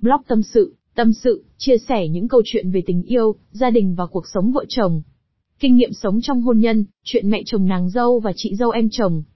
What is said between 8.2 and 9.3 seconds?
và chị dâu em chồng.